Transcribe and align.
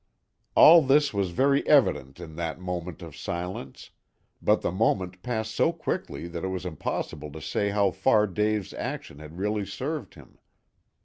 All 0.55 0.81
this 0.81 1.13
was 1.13 1.29
very 1.29 1.61
evident 1.67 2.19
in 2.19 2.35
that 2.35 2.59
moment 2.59 3.03
of 3.03 3.15
silence, 3.15 3.91
but 4.41 4.61
the 4.63 4.71
moment 4.71 5.21
passed 5.21 5.53
so 5.53 5.71
quickly 5.71 6.27
that 6.27 6.43
it 6.43 6.47
was 6.47 6.65
impossible 6.65 7.31
to 7.31 7.39
say 7.39 7.69
how 7.69 7.91
far 7.91 8.25
Dave's 8.25 8.73
action 8.73 9.19
had 9.19 9.37
really 9.37 9.63
served 9.63 10.15
him. 10.15 10.39